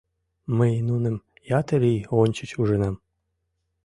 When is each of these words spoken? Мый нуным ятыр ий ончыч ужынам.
Мый 0.57 0.73
нуным 0.87 1.15
ятыр 1.59 1.81
ий 1.93 2.01
ончыч 2.21 2.51
ужынам. 2.61 2.95